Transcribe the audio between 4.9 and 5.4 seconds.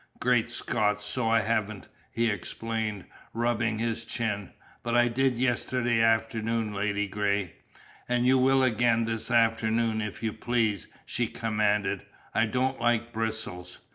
I did